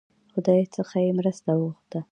خدای 0.33 0.61
څخه 0.75 0.95
یې 1.05 1.11
مرسته 1.19 1.49
وغوښته. 1.53 1.99